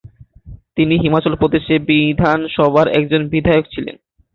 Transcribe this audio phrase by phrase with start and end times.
[0.77, 3.95] তিনি হিমাচল প্রদেশ বিধানসভার একজন বিধায়ক ছিলেন।